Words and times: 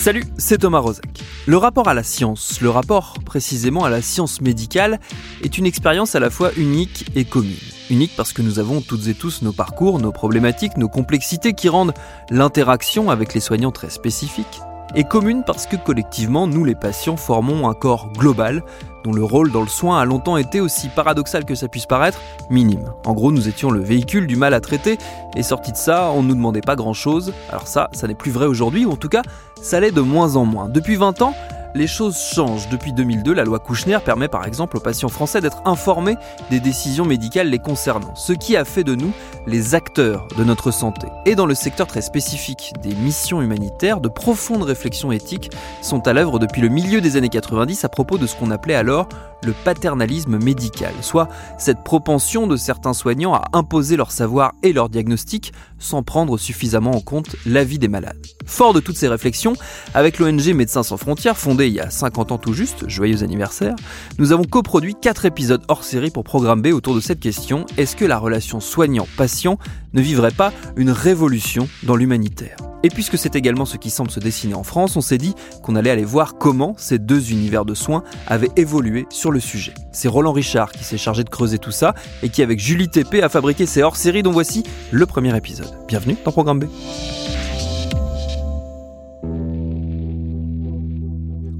Salut, 0.00 0.24
c'est 0.38 0.56
Thomas 0.56 0.78
Rozek. 0.78 1.22
Le 1.46 1.58
rapport 1.58 1.86
à 1.86 1.92
la 1.92 2.02
science, 2.02 2.62
le 2.62 2.70
rapport 2.70 3.18
précisément 3.26 3.84
à 3.84 3.90
la 3.90 4.00
science 4.00 4.40
médicale, 4.40 4.98
est 5.42 5.58
une 5.58 5.66
expérience 5.66 6.14
à 6.14 6.20
la 6.20 6.30
fois 6.30 6.52
unique 6.56 7.10
et 7.14 7.26
commune. 7.26 7.52
Unique 7.90 8.12
parce 8.16 8.32
que 8.32 8.40
nous 8.40 8.58
avons 8.58 8.80
toutes 8.80 9.08
et 9.08 9.14
tous 9.14 9.42
nos 9.42 9.52
parcours, 9.52 9.98
nos 9.98 10.10
problématiques, 10.10 10.78
nos 10.78 10.88
complexités 10.88 11.52
qui 11.52 11.68
rendent 11.68 11.92
l'interaction 12.30 13.10
avec 13.10 13.34
les 13.34 13.40
soignants 13.40 13.72
très 13.72 13.90
spécifique 13.90 14.62
et 14.94 15.04
commune 15.04 15.42
parce 15.46 15.66
que 15.66 15.76
collectivement, 15.76 16.46
nous 16.46 16.64
les 16.64 16.74
patients 16.74 17.16
formons 17.16 17.68
un 17.68 17.74
corps 17.74 18.08
global 18.12 18.62
dont 19.04 19.12
le 19.12 19.24
rôle 19.24 19.50
dans 19.50 19.62
le 19.62 19.68
soin 19.68 20.00
a 20.00 20.04
longtemps 20.04 20.36
été, 20.36 20.60
aussi 20.60 20.88
paradoxal 20.88 21.44
que 21.44 21.54
ça 21.54 21.68
puisse 21.68 21.86
paraître, 21.86 22.20
minime. 22.50 22.92
En 23.06 23.14
gros, 23.14 23.32
nous 23.32 23.48
étions 23.48 23.70
le 23.70 23.80
véhicule 23.80 24.26
du 24.26 24.36
mal 24.36 24.52
à 24.52 24.60
traiter, 24.60 24.98
et 25.36 25.42
sorti 25.42 25.72
de 25.72 25.76
ça, 25.76 26.10
on 26.12 26.22
ne 26.22 26.28
nous 26.28 26.34
demandait 26.34 26.60
pas 26.60 26.76
grand-chose. 26.76 27.32
Alors 27.48 27.66
ça, 27.66 27.88
ça 27.92 28.06
n'est 28.06 28.14
plus 28.14 28.30
vrai 28.30 28.46
aujourd'hui, 28.46 28.84
ou 28.84 28.92
en 28.92 28.96
tout 28.96 29.08
cas, 29.08 29.22
ça 29.62 29.80
l'est 29.80 29.90
de 29.90 30.00
moins 30.00 30.36
en 30.36 30.44
moins. 30.44 30.68
Depuis 30.68 30.96
20 30.96 31.22
ans, 31.22 31.34
les 31.74 31.86
choses 31.86 32.18
changent. 32.18 32.68
Depuis 32.68 32.92
2002, 32.92 33.32
la 33.32 33.44
loi 33.44 33.58
Kouchner 33.58 33.98
permet 34.04 34.28
par 34.28 34.46
exemple 34.46 34.76
aux 34.76 34.80
patients 34.80 35.08
français 35.08 35.40
d'être 35.40 35.62
informés 35.64 36.16
des 36.50 36.60
décisions 36.60 37.04
médicales 37.04 37.48
les 37.48 37.58
concernant, 37.58 38.14
ce 38.14 38.32
qui 38.32 38.56
a 38.56 38.64
fait 38.64 38.84
de 38.84 38.94
nous 38.94 39.12
les 39.46 39.74
acteurs 39.74 40.26
de 40.36 40.44
notre 40.44 40.70
santé. 40.70 41.06
Et 41.26 41.34
dans 41.34 41.46
le 41.46 41.54
secteur 41.54 41.86
très 41.86 42.02
spécifique 42.02 42.72
des 42.82 42.94
missions 42.94 43.42
humanitaires, 43.42 44.00
de 44.00 44.08
profondes 44.08 44.62
réflexions 44.62 45.12
éthiques 45.12 45.50
sont 45.82 46.06
à 46.06 46.12
l'œuvre 46.12 46.38
depuis 46.38 46.62
le 46.62 46.68
milieu 46.68 47.00
des 47.00 47.16
années 47.16 47.28
90 47.28 47.84
à 47.84 47.88
propos 47.88 48.18
de 48.18 48.26
ce 48.26 48.36
qu'on 48.36 48.50
appelait 48.50 48.74
alors 48.74 49.08
le 49.42 49.52
paternalisme 49.52 50.38
médical, 50.38 50.92
soit 51.00 51.28
cette 51.58 51.82
propension 51.82 52.46
de 52.46 52.56
certains 52.56 52.92
soignants 52.92 53.34
à 53.34 53.44
imposer 53.52 53.96
leur 53.96 54.12
savoir 54.12 54.52
et 54.62 54.72
leur 54.72 54.88
diagnostic 54.88 55.52
sans 55.78 56.02
prendre 56.02 56.36
suffisamment 56.36 56.90
en 56.92 57.00
compte 57.00 57.36
l'avis 57.46 57.78
des 57.78 57.88
malades. 57.88 58.18
Fort 58.44 58.74
de 58.74 58.80
toutes 58.80 58.96
ces 58.96 59.08
réflexions, 59.08 59.54
avec 59.94 60.18
l'ONG 60.18 60.52
Médecins 60.52 60.82
sans 60.82 60.98
frontières, 60.98 61.38
fondée 61.38 61.59
il 61.68 61.74
y 61.74 61.80
a 61.80 61.90
50 61.90 62.32
ans 62.32 62.38
tout 62.38 62.52
juste, 62.52 62.88
joyeux 62.88 63.22
anniversaire, 63.22 63.74
nous 64.18 64.32
avons 64.32 64.44
coproduit 64.44 64.94
4 64.94 65.26
épisodes 65.26 65.62
hors 65.68 65.84
série 65.84 66.10
pour 66.10 66.24
Programme 66.24 66.62
B 66.62 66.68
autour 66.68 66.94
de 66.94 67.00
cette 67.00 67.20
question, 67.20 67.66
est-ce 67.76 67.96
que 67.96 68.04
la 68.04 68.18
relation 68.18 68.60
soignant-patient 68.60 69.58
ne 69.92 70.00
vivrait 70.00 70.30
pas 70.30 70.52
une 70.76 70.90
révolution 70.90 71.68
dans 71.82 71.96
l'humanitaire? 71.96 72.56
Et 72.82 72.88
puisque 72.88 73.18
c'est 73.18 73.36
également 73.36 73.66
ce 73.66 73.76
qui 73.76 73.90
semble 73.90 74.10
se 74.10 74.20
dessiner 74.20 74.54
en 74.54 74.62
France, 74.62 74.96
on 74.96 75.00
s'est 75.00 75.18
dit 75.18 75.34
qu'on 75.62 75.76
allait 75.76 75.90
aller 75.90 76.04
voir 76.04 76.38
comment 76.38 76.74
ces 76.78 76.98
deux 76.98 77.30
univers 77.30 77.64
de 77.64 77.74
soins 77.74 78.02
avaient 78.26 78.50
évolué 78.56 79.06
sur 79.10 79.30
le 79.30 79.40
sujet. 79.40 79.74
C'est 79.92 80.08
Roland 80.08 80.32
Richard 80.32 80.72
qui 80.72 80.84
s'est 80.84 80.98
chargé 80.98 81.24
de 81.24 81.28
creuser 81.28 81.58
tout 81.58 81.72
ça 81.72 81.94
et 82.22 82.30
qui, 82.30 82.42
avec 82.42 82.58
Julie 82.58 82.88
TP, 82.88 83.22
a 83.22 83.28
fabriqué 83.28 83.66
ces 83.66 83.82
hors-séries 83.82 84.22
dont 84.22 84.32
voici 84.32 84.64
le 84.92 85.04
premier 85.04 85.36
épisode. 85.36 85.70
Bienvenue 85.88 86.16
dans 86.24 86.32
Programme 86.32 86.60
B. 86.60 86.64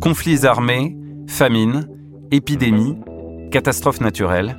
Conflits 0.01 0.47
armés, 0.47 0.97
famine, 1.27 1.87
épidémies, 2.31 2.97
catastrophes 3.51 4.01
naturelles, 4.01 4.57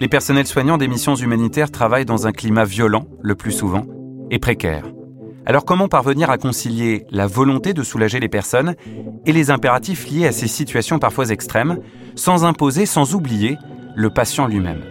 les 0.00 0.08
personnels 0.08 0.48
soignants 0.48 0.78
des 0.78 0.88
missions 0.88 1.14
humanitaires 1.14 1.70
travaillent 1.70 2.04
dans 2.04 2.26
un 2.26 2.32
climat 2.32 2.64
violent, 2.64 3.06
le 3.22 3.36
plus 3.36 3.52
souvent, 3.52 3.86
et 4.32 4.40
précaire. 4.40 4.90
Alors 5.46 5.64
comment 5.64 5.86
parvenir 5.86 6.28
à 6.28 6.38
concilier 6.38 7.06
la 7.10 7.28
volonté 7.28 7.72
de 7.72 7.84
soulager 7.84 8.18
les 8.18 8.28
personnes 8.28 8.74
et 9.26 9.32
les 9.32 9.50
impératifs 9.50 10.10
liés 10.10 10.26
à 10.26 10.32
ces 10.32 10.48
situations 10.48 10.98
parfois 10.98 11.30
extrêmes, 11.30 11.78
sans 12.16 12.44
imposer, 12.44 12.84
sans 12.84 13.14
oublier 13.14 13.58
le 13.94 14.10
patient 14.10 14.48
lui-même? 14.48 14.82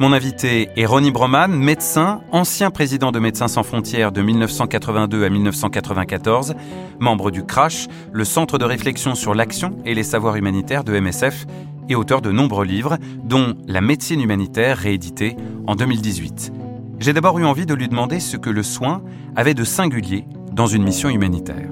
Mon 0.00 0.12
invité 0.12 0.70
est 0.76 0.86
Ronnie 0.86 1.10
Broman, 1.10 1.50
médecin, 1.50 2.20
ancien 2.30 2.70
président 2.70 3.10
de 3.10 3.18
Médecins 3.18 3.48
sans 3.48 3.62
frontières 3.62 4.12
de 4.12 4.22
1982 4.22 5.24
à 5.24 5.28
1994, 5.28 6.54
membre 7.00 7.30
du 7.30 7.44
CRASH, 7.44 7.88
le 8.12 8.24
Centre 8.24 8.58
de 8.58 8.64
réflexion 8.64 9.14
sur 9.14 9.34
l'action 9.34 9.76
et 9.84 9.94
les 9.94 10.04
savoirs 10.04 10.36
humanitaires 10.36 10.84
de 10.84 10.98
MSF, 10.98 11.46
et 11.88 11.94
auteur 11.94 12.20
de 12.22 12.30
nombreux 12.30 12.64
livres, 12.64 12.98
dont 13.24 13.54
La 13.66 13.80
médecine 13.80 14.20
humanitaire 14.20 14.78
réédité 14.78 15.36
en 15.66 15.74
2018 15.74 16.52
j'ai 17.00 17.12
d'abord 17.12 17.38
eu 17.38 17.44
envie 17.44 17.66
de 17.66 17.74
lui 17.74 17.88
demander 17.88 18.20
ce 18.20 18.36
que 18.36 18.50
le 18.50 18.62
soin 18.62 19.02
avait 19.36 19.54
de 19.54 19.64
singulier 19.64 20.24
dans 20.52 20.66
une 20.66 20.82
mission 20.82 21.08
humanitaire. 21.08 21.70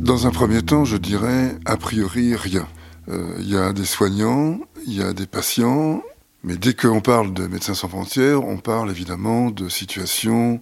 Dans 0.00 0.26
un 0.26 0.30
premier 0.30 0.62
temps, 0.62 0.84
je 0.84 0.96
dirais 0.96 1.56
a 1.66 1.76
priori 1.76 2.34
rien. 2.34 2.66
Euh, 3.08 3.36
il 3.38 3.48
y 3.48 3.56
a 3.56 3.72
des 3.72 3.84
soignants, 3.84 4.58
il 4.86 4.94
y 4.94 5.02
a 5.02 5.12
des 5.12 5.26
patients, 5.26 6.02
mais 6.42 6.56
dès 6.56 6.74
qu'on 6.74 7.00
parle 7.00 7.34
de 7.34 7.46
Médecins 7.46 7.74
sans 7.74 7.88
frontières, 7.88 8.44
on 8.44 8.58
parle 8.58 8.90
évidemment 8.90 9.50
de 9.50 9.68
situations 9.68 10.60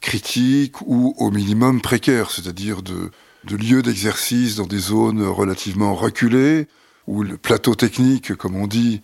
critiques 0.00 0.80
ou 0.82 1.14
au 1.18 1.30
minimum 1.30 1.80
précaires, 1.80 2.30
c'est-à-dire 2.30 2.82
de, 2.82 3.10
lieux 3.48 3.82
d'exercice 3.82 4.56
dans 4.56 4.66
des 4.66 4.78
zones 4.78 5.22
relativement 5.22 5.94
reculées, 5.94 6.66
où 7.06 7.22
le 7.22 7.36
plateau 7.36 7.74
technique, 7.74 8.34
comme 8.34 8.56
on 8.56 8.66
dit, 8.66 9.02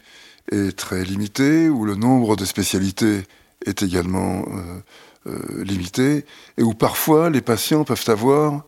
est 0.50 0.76
très 0.76 1.04
limité, 1.04 1.68
où 1.68 1.84
le 1.84 1.94
nombre 1.94 2.36
de 2.36 2.44
spécialités 2.44 3.22
est 3.66 3.82
également 3.82 4.44
euh, 4.48 4.80
euh, 5.26 5.64
limité, 5.64 6.24
et 6.56 6.62
où 6.62 6.74
parfois 6.74 7.30
les 7.30 7.40
patients 7.40 7.84
peuvent 7.84 8.04
avoir 8.08 8.64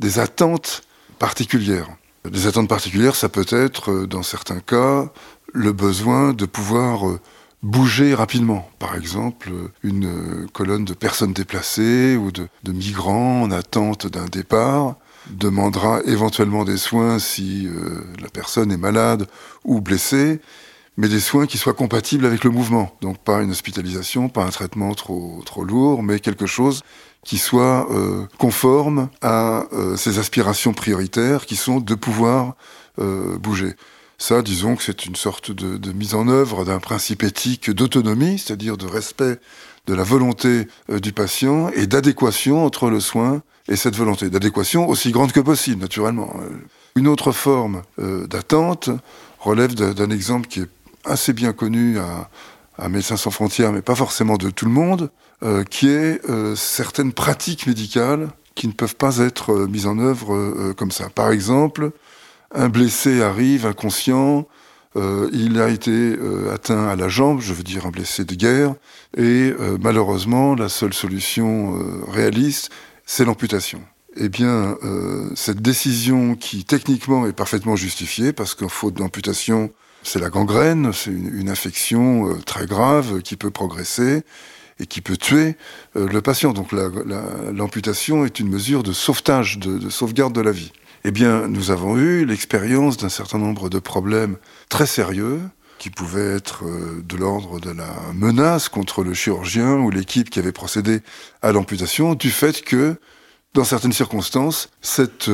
des 0.00 0.18
attentes 0.18 0.82
particulières. 1.18 1.88
Des 2.30 2.46
attentes 2.46 2.68
particulières, 2.68 3.16
ça 3.16 3.28
peut 3.28 3.44
être, 3.50 3.90
euh, 3.90 4.06
dans 4.06 4.22
certains 4.22 4.60
cas, 4.60 5.10
le 5.52 5.72
besoin 5.72 6.32
de 6.32 6.46
pouvoir 6.46 7.18
bouger 7.62 8.14
rapidement. 8.14 8.68
Par 8.78 8.96
exemple, 8.96 9.50
une 9.82 10.48
colonne 10.52 10.84
de 10.84 10.94
personnes 10.94 11.32
déplacées 11.32 12.16
ou 12.16 12.32
de, 12.32 12.48
migrants 12.66 13.42
en 13.42 13.50
attente 13.50 14.06
d'un 14.06 14.24
départ 14.24 14.96
demandera 15.30 16.00
éventuellement 16.06 16.64
des 16.64 16.76
soins 16.76 17.18
si 17.18 17.68
la 18.20 18.28
personne 18.28 18.72
est 18.72 18.76
malade 18.76 19.26
ou 19.64 19.80
blessée, 19.80 20.40
mais 20.96 21.08
des 21.08 21.20
soins 21.20 21.46
qui 21.46 21.56
soient 21.56 21.72
compatibles 21.72 22.26
avec 22.26 22.44
le 22.44 22.50
mouvement. 22.50 22.94
Donc 23.00 23.18
pas 23.18 23.42
une 23.42 23.52
hospitalisation, 23.52 24.28
pas 24.28 24.44
un 24.44 24.50
traitement 24.50 24.92
trop 24.94 25.64
lourd, 25.64 26.02
mais 26.02 26.20
quelque 26.20 26.46
chose 26.46 26.82
qui 27.24 27.38
soit 27.38 27.90
euh, 27.90 28.26
conforme 28.38 29.08
à 29.22 29.64
euh, 29.72 29.96
ces 29.96 30.18
aspirations 30.18 30.72
prioritaires 30.72 31.46
qui 31.46 31.56
sont 31.56 31.80
de 31.80 31.94
pouvoir 31.94 32.54
euh, 33.00 33.38
bouger. 33.38 33.74
Ça, 34.18 34.42
disons 34.42 34.76
que 34.76 34.82
c'est 34.82 35.06
une 35.06 35.16
sorte 35.16 35.50
de, 35.50 35.92
mise 35.92 36.14
en 36.14 36.28
œuvre 36.28 36.64
d'un 36.64 36.78
principe 36.78 37.24
éthique 37.24 37.70
d'autonomie, 37.70 38.38
c'est-à-dire 38.38 38.76
de 38.76 38.86
respect 38.86 39.40
de 39.86 39.94
la 39.94 40.04
volonté 40.04 40.68
euh, 40.90 41.00
du 41.00 41.12
patient 41.12 41.70
et 41.70 41.86
d'adéquation 41.86 42.64
entre 42.64 42.90
le 42.90 43.00
soin 43.00 43.42
et 43.68 43.76
cette 43.76 43.96
volonté. 43.96 44.30
D'adéquation 44.30 44.88
aussi 44.88 45.10
grande 45.10 45.32
que 45.32 45.40
possible, 45.40 45.80
naturellement. 45.80 46.34
Une 46.96 47.08
autre 47.08 47.32
forme 47.32 47.82
d'attente 47.98 48.90
relève 49.40 49.74
d'un 49.74 50.10
exemple 50.10 50.48
qui 50.48 50.60
est 50.60 50.68
assez 51.04 51.32
bien 51.32 51.54
connu 51.54 51.98
à 51.98 52.88
Médecins 52.90 53.16
sans 53.16 53.30
frontières, 53.30 53.72
mais 53.72 53.80
pas 53.80 53.94
forcément 53.94 54.36
de 54.36 54.50
tout 54.50 54.66
le 54.66 54.70
monde, 54.70 55.10
euh, 55.42 55.64
qui 55.64 55.88
est 55.88 56.24
euh, 56.30 56.54
certaines 56.54 57.12
pratiques 57.12 57.66
médicales 57.66 58.28
qui 58.54 58.68
ne 58.68 58.72
peuvent 58.72 58.96
pas 58.96 59.18
être 59.18 59.52
euh, 59.52 59.66
mises 59.66 59.86
en 59.86 59.98
œuvre 59.98 60.72
comme 60.74 60.92
ça. 60.92 61.08
Par 61.10 61.32
exemple, 61.32 61.90
un 62.54 62.68
blessé 62.68 63.22
arrive 63.22 63.66
inconscient, 63.66 64.46
il 65.32 65.60
a 65.60 65.70
été 65.70 66.16
atteint 66.52 66.86
à 66.86 66.94
la 66.94 67.08
jambe, 67.08 67.40
je 67.40 67.52
veux 67.52 67.64
dire 67.64 67.84
un 67.84 67.90
blessé 67.90 68.24
de 68.24 68.36
guerre, 68.36 68.76
et 69.16 69.52
malheureusement, 69.80 70.54
la 70.54 70.68
seule 70.68 70.94
solution 70.94 71.76
réaliste, 72.06 72.70
c'est 73.04 73.24
l'amputation. 73.24 73.82
Eh 74.16 74.28
bien, 74.28 74.78
cette 75.34 75.60
décision 75.60 76.36
qui 76.36 76.64
techniquement 76.64 77.26
est 77.26 77.32
parfaitement 77.32 77.74
justifiée, 77.74 78.32
parce 78.32 78.54
qu'en 78.54 78.68
faute 78.68 78.94
d'amputation, 78.94 79.72
c'est 80.04 80.20
la 80.20 80.28
gangrène, 80.28 80.92
c'est 80.92 81.10
une, 81.10 81.48
infection 81.48 82.28
euh, 82.28 82.34
très 82.44 82.66
grave 82.66 83.22
qui 83.22 83.36
peut 83.36 83.50
progresser 83.50 84.22
et 84.80 84.86
qui 84.86 85.00
peut 85.00 85.16
tuer 85.16 85.56
euh, 85.96 86.08
le 86.08 86.20
patient. 86.20 86.52
Donc 86.52 86.72
l'amputation 86.72 88.24
est 88.24 88.40
une 88.40 88.48
mesure 88.48 88.82
de 88.82 88.92
sauvetage, 88.92 89.58
de, 89.58 89.88
sauvegarde 89.90 90.32
de 90.32 90.40
la 90.40 90.52
vie. 90.52 90.72
Eh 91.04 91.10
bien, 91.10 91.48
nous 91.48 91.70
avons 91.70 91.98
eu 91.98 92.24
l'expérience 92.24 92.96
d'un 92.96 93.08
certain 93.08 93.38
nombre 93.38 93.68
de 93.68 93.78
problèmes 93.78 94.36
très 94.68 94.86
sérieux 94.86 95.40
qui 95.78 95.90
pouvaient 95.90 96.34
être 96.36 96.64
euh, 96.64 97.02
de 97.06 97.16
l'ordre 97.16 97.60
de 97.60 97.70
la 97.70 97.94
menace 98.14 98.68
contre 98.68 99.02
le 99.02 99.12
chirurgien 99.12 99.74
ou 99.74 99.90
l'équipe 99.90 100.30
qui 100.30 100.38
avait 100.38 100.52
procédé 100.52 101.00
à 101.42 101.52
l'amputation, 101.52 102.14
du 102.14 102.30
fait 102.30 102.62
que, 102.62 102.96
dans 103.52 103.64
certaines 103.64 103.92
circonstances, 103.92 104.70
cette 104.80 105.30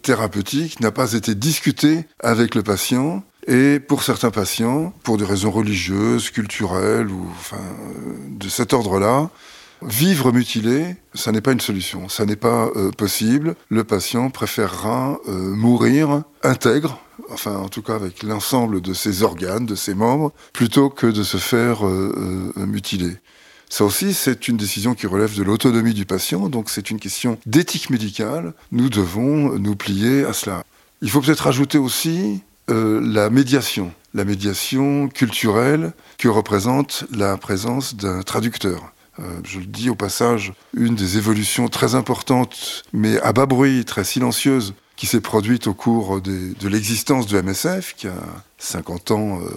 thérapeutique 0.00 0.80
n'a 0.80 0.92
pas 0.92 1.12
été 1.12 1.34
discutée 1.34 2.06
avec 2.20 2.54
le 2.54 2.62
patient 2.62 3.22
et 3.50 3.80
pour 3.80 4.04
certains 4.04 4.30
patients, 4.30 4.94
pour 5.02 5.18
des 5.18 5.24
raisons 5.24 5.50
religieuses, 5.50 6.30
culturelles 6.30 7.08
ou 7.08 7.26
de 8.30 8.48
cet 8.48 8.72
ordre-là, 8.72 9.28
vivre 9.82 10.30
mutilé, 10.30 10.94
ça 11.14 11.32
n'est 11.32 11.40
pas 11.40 11.50
une 11.50 11.60
solution, 11.60 12.08
ça 12.08 12.26
n'est 12.26 12.36
pas 12.36 12.70
euh, 12.76 12.92
possible. 12.92 13.56
Le 13.68 13.82
patient 13.82 14.30
préférera 14.30 15.18
euh, 15.26 15.32
mourir 15.56 16.22
intègre, 16.44 17.02
enfin 17.30 17.56
en 17.56 17.68
tout 17.68 17.82
cas 17.82 17.96
avec 17.96 18.22
l'ensemble 18.22 18.80
de 18.80 18.94
ses 18.94 19.24
organes, 19.24 19.66
de 19.66 19.74
ses 19.74 19.94
membres, 19.94 20.32
plutôt 20.52 20.88
que 20.88 21.08
de 21.08 21.24
se 21.24 21.38
faire 21.38 21.84
euh, 21.84 22.52
mutiler. 22.56 23.16
Ça 23.68 23.84
aussi, 23.84 24.14
c'est 24.14 24.46
une 24.46 24.58
décision 24.58 24.94
qui 24.94 25.08
relève 25.08 25.36
de 25.36 25.42
l'autonomie 25.42 25.94
du 25.94 26.06
patient, 26.06 26.48
donc 26.48 26.70
c'est 26.70 26.90
une 26.90 27.00
question 27.00 27.36
d'éthique 27.46 27.90
médicale. 27.90 28.52
Nous 28.70 28.90
devons 28.90 29.58
nous 29.58 29.74
plier 29.74 30.24
à 30.24 30.34
cela. 30.34 30.62
Il 31.02 31.10
faut 31.10 31.20
peut-être 31.20 31.48
ajouter 31.48 31.78
aussi 31.78 32.42
euh, 32.70 33.00
la 33.02 33.30
médiation, 33.30 33.92
la 34.14 34.24
médiation 34.24 35.08
culturelle 35.08 35.92
que 36.18 36.28
représente 36.28 37.04
la 37.10 37.36
présence 37.36 37.96
d'un 37.96 38.22
traducteur. 38.22 38.92
Euh, 39.18 39.22
je 39.44 39.58
le 39.58 39.66
dis 39.66 39.90
au 39.90 39.94
passage, 39.94 40.52
une 40.74 40.94
des 40.94 41.18
évolutions 41.18 41.68
très 41.68 41.94
importantes, 41.94 42.84
mais 42.92 43.20
à 43.20 43.32
bas 43.32 43.46
bruit, 43.46 43.84
très 43.84 44.04
silencieuse, 44.04 44.74
qui 44.96 45.06
s'est 45.06 45.20
produite 45.20 45.66
au 45.66 45.74
cours 45.74 46.20
de 46.20 46.68
l'existence 46.68 47.26
de 47.26 47.40
MSF, 47.40 47.94
qui 47.96 48.06
a 48.06 48.14
50 48.58 49.10
ans 49.12 49.40
euh, 49.40 49.48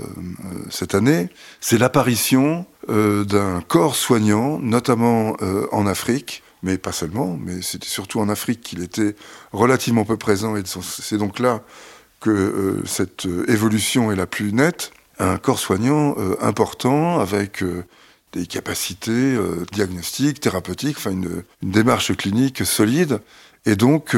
cette 0.69 0.95
année, 0.95 1.29
c'est 1.59 1.77
l'apparition 1.77 2.65
d'un 2.87 3.61
corps 3.67 3.95
soignant, 3.95 4.59
notamment 4.59 5.35
en 5.71 5.85
Afrique, 5.85 6.43
mais 6.63 6.77
pas 6.77 6.93
seulement, 6.93 7.37
mais 7.39 7.61
c'était 7.61 7.87
surtout 7.87 8.21
en 8.21 8.29
Afrique 8.29 8.61
qu'il 8.61 8.81
était 8.81 9.15
relativement 9.51 10.05
peu 10.05 10.17
présent, 10.17 10.55
et 10.55 10.63
c'est 10.65 11.17
donc 11.17 11.39
là 11.39 11.61
que 12.23 12.29
euh, 12.29 12.85
cette 12.85 13.25
euh, 13.25 13.43
évolution 13.51 14.09
est 14.09 14.15
la 14.15 14.25
plus 14.25 14.53
nette, 14.53 14.93
un 15.19 15.37
corps 15.37 15.59
soignant 15.59 16.15
euh, 16.17 16.37
important 16.39 17.19
avec 17.19 17.63
des 18.31 18.47
capacités 18.47 19.37
diagnostiques, 19.71 20.39
thérapeutiques, 20.39 20.97
enfin 20.97 21.11
une, 21.11 21.43
démarche 21.61 22.15
clinique 22.15 22.65
solide, 22.65 23.19
et 23.67 23.75
donc 23.75 24.17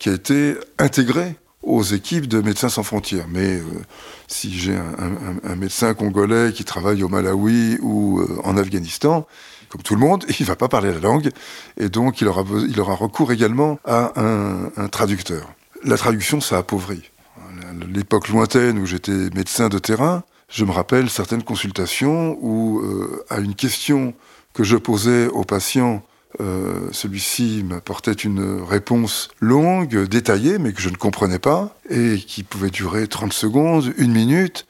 qui 0.00 0.08
a 0.08 0.12
été 0.12 0.56
intégré 0.78 1.36
aux 1.62 1.84
équipes 1.84 2.26
de 2.26 2.40
Médecins 2.40 2.68
sans 2.68 2.82
frontières. 2.82 3.26
Mais 3.28 3.62
si 4.26 4.58
j'ai 4.58 4.74
un, 4.76 5.54
médecin 5.54 5.94
congolais 5.94 6.52
qui 6.52 6.64
travaille 6.64 7.04
au 7.04 7.08
Malawi 7.08 7.78
ou 7.82 8.20
en 8.42 8.56
Afghanistan, 8.56 9.28
comme 9.68 9.82
tout 9.82 9.94
le 9.94 10.00
monde, 10.00 10.24
il 10.40 10.42
ne 10.42 10.48
va 10.48 10.56
pas 10.56 10.68
parler 10.68 10.92
la 10.92 10.98
langue, 10.98 11.30
et 11.76 11.88
donc 11.88 12.20
il 12.20 12.26
aura 12.26 12.94
recours 12.96 13.30
également 13.30 13.78
à 13.84 14.12
un 14.16 14.88
traducteur 14.88 15.54
la 15.84 15.96
traduction, 15.96 16.40
ça 16.40 16.58
appauvrit. 16.58 17.10
L'époque 17.92 18.28
lointaine 18.28 18.78
où 18.78 18.86
j'étais 18.86 19.30
médecin 19.34 19.68
de 19.68 19.78
terrain, 19.78 20.22
je 20.48 20.64
me 20.64 20.70
rappelle 20.70 21.08
certaines 21.10 21.42
consultations 21.42 22.36
où, 22.40 22.80
euh, 22.80 23.24
à 23.30 23.40
une 23.40 23.54
question 23.54 24.14
que 24.52 24.64
je 24.64 24.76
posais 24.76 25.28
au 25.28 25.44
patient, 25.44 26.02
euh, 26.40 26.88
celui-ci 26.92 27.64
m'apportait 27.66 28.12
une 28.12 28.62
réponse 28.62 29.28
longue, 29.40 30.04
détaillée, 30.04 30.58
mais 30.58 30.72
que 30.72 30.80
je 30.80 30.90
ne 30.90 30.96
comprenais 30.96 31.38
pas, 31.38 31.76
et 31.90 32.18
qui 32.18 32.42
pouvait 32.42 32.70
durer 32.70 33.06
30 33.06 33.32
secondes, 33.32 33.92
une 33.96 34.12
minute, 34.12 34.66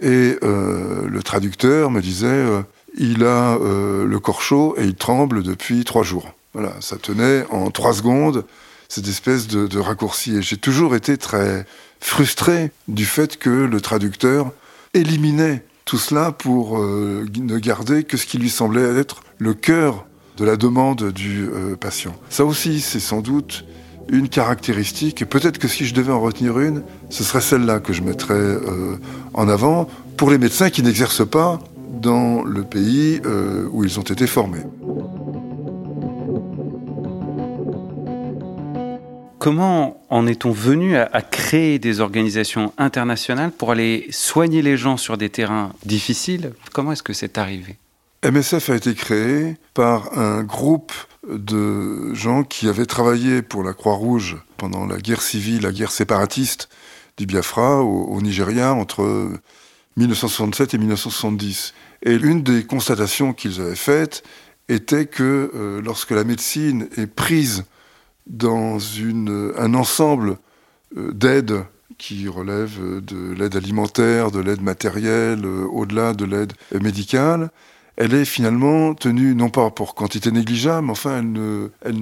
et 0.00 0.38
euh, 0.42 1.06
le 1.08 1.22
traducteur 1.22 1.90
me 1.90 2.00
disait, 2.00 2.44
il 2.96 3.24
a 3.24 3.58
le 3.58 4.18
corps 4.18 4.42
chaud 4.42 4.74
et 4.78 4.84
il 4.84 4.94
tremble 4.94 5.42
depuis 5.42 5.84
trois 5.84 6.02
jours. 6.04 6.32
Voilà, 6.52 6.74
ça 6.80 6.96
tenait 6.96 7.44
en 7.50 7.70
trois 7.70 7.94
secondes 7.94 8.44
cette 8.94 9.08
espèce 9.08 9.48
de, 9.48 9.78
raccourci. 9.80 10.36
Et 10.36 10.42
j'ai 10.42 10.56
toujours 10.56 10.94
été 10.94 11.18
très 11.18 11.66
frustré 12.00 12.70
du 12.86 13.04
fait 13.04 13.38
que 13.38 13.50
le 13.50 13.80
traducteur 13.80 14.52
éliminait 14.94 15.64
tout 15.84 15.98
cela 15.98 16.30
pour 16.30 16.78
euh, 16.78 17.26
ne 17.36 17.58
garder 17.58 18.04
que 18.04 18.16
ce 18.16 18.24
qui 18.24 18.38
lui 18.38 18.50
semblait 18.50 18.96
être 18.96 19.22
le 19.38 19.52
cœur 19.52 20.06
de 20.36 20.44
la 20.44 20.56
demande 20.56 21.10
du 21.10 21.44
euh, 21.44 21.74
patient. 21.74 22.14
Ça 22.30 22.44
aussi, 22.44 22.80
c'est 22.80 23.00
sans 23.00 23.20
doute 23.20 23.64
une 24.08 24.28
caractéristique, 24.28 25.22
et 25.22 25.24
peut-être 25.24 25.58
que 25.58 25.66
si 25.66 25.86
je 25.86 25.94
devais 25.94 26.12
en 26.12 26.20
retenir 26.20 26.60
une, 26.60 26.82
ce 27.10 27.24
serait 27.24 27.40
celle-là 27.40 27.80
que 27.80 27.92
je 27.92 28.02
mettrais 28.02 28.34
euh, 28.34 28.96
en 29.32 29.48
avant 29.48 29.88
pour 30.16 30.30
les 30.30 30.38
médecins 30.38 30.70
qui 30.70 30.82
n'exercent 30.82 31.26
pas 31.28 31.58
dans 32.00 32.44
le 32.44 32.62
pays 32.62 33.20
où 33.72 33.82
ils 33.82 33.98
ont 33.98 34.02
été 34.02 34.26
formés. 34.26 34.60
Comment 39.44 40.02
en 40.08 40.26
est-on 40.26 40.52
venu 40.52 40.96
à, 40.96 41.20
créer 41.20 41.78
des 41.78 42.00
organisations 42.00 42.72
internationales 42.78 43.50
pour 43.52 43.72
aller 43.72 44.06
soigner 44.10 44.62
les 44.62 44.78
gens 44.78 44.96
sur 44.96 45.18
des 45.18 45.28
terrains 45.28 45.70
difficiles? 45.84 46.54
Comment 46.72 46.92
est-ce 46.92 47.02
que 47.02 47.12
c'est 47.12 47.36
arrivé? 47.36 47.76
MSF 48.24 48.70
a 48.70 48.74
été 48.74 48.94
créé 48.94 49.58
par 49.74 50.18
un 50.18 50.44
groupe 50.44 50.94
de 51.28 52.14
gens 52.14 52.42
qui 52.42 52.70
avaient 52.70 52.86
travaillé 52.86 53.42
pour 53.42 53.62
la 53.62 53.74
Croix-Rouge 53.74 54.38
pendant 54.56 54.86
la 54.86 54.96
guerre 54.96 55.20
civile, 55.20 55.64
la 55.64 55.72
guerre 55.72 55.92
séparatiste 55.92 56.70
du 57.18 57.26
Biafra 57.26 57.82
au, 57.82 58.18
Nigeria 58.22 58.72
entre 58.72 59.30
1967 59.98 60.72
et 60.72 60.78
1970. 60.78 61.74
Et 62.00 62.16
l'une 62.16 62.42
des 62.42 62.64
constatations 62.64 63.34
qu'ils 63.34 63.60
avaient 63.60 63.76
faites 63.76 64.22
était 64.70 65.04
que 65.04 65.50
euh, 65.54 65.82
lorsque 65.84 66.12
la 66.12 66.24
médecine 66.24 66.88
est 66.96 67.06
prise 67.06 67.66
dans 68.26 68.78
un 69.58 69.74
ensemble 69.74 70.38
euh, 70.96 71.12
d'aides 71.12 71.64
qui 71.98 72.28
relève 72.28 72.80
de 73.04 73.32
l'aide 73.32 73.56
alimentaire, 73.56 74.30
de 74.30 74.40
l'aide 74.40 74.62
matérielle, 74.62 75.44
euh, 75.44 75.64
au-delà 75.66 76.12
de 76.14 76.24
l'aide 76.24 76.52
médicale, 76.80 77.50
elle 77.96 78.14
est 78.14 78.24
finalement 78.24 78.94
tenue 78.94 79.34
non 79.36 79.50
pas 79.50 79.70
pour 79.70 79.94
quantité 79.94 80.32
négligeable, 80.32 80.86
mais 80.86 80.92
enfin 80.92 81.18
elle 81.18 81.32